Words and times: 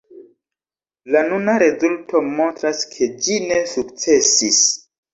La 1.15 1.21
nuna 1.33 1.59
rezulto 1.65 2.23
montras, 2.31 2.83
ke 2.97 3.13
ĝi 3.23 3.39
ne 3.49 3.63
sukcesis. 3.79 4.63